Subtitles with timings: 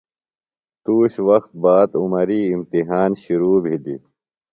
[0.83, 4.01] تُوش وخت باد عمری امتحان شِرو بِھلیۡ۔